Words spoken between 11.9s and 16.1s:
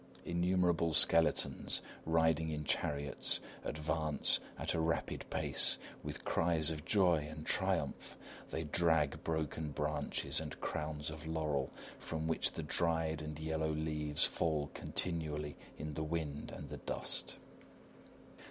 from which the dried and yellow leaves fall continually in the